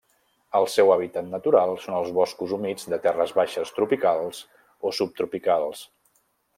El 0.59 0.63
seu 0.75 0.87
hàbitat 0.93 1.27
natural 1.33 1.75
són 1.83 1.99
els 1.99 2.09
boscos 2.17 2.55
humits 2.59 2.89
de 2.95 3.01
terres 3.05 3.37
baixes 3.43 3.77
tropicals 3.79 4.43
o 4.91 4.99
subtropicals. 5.03 5.89